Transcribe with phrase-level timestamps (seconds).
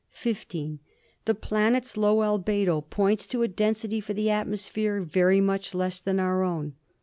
[0.09, 0.79] "(15)
[1.25, 6.19] The planet's low albedo points to a density for the atmosphere very much less than
[6.19, 6.73] our own.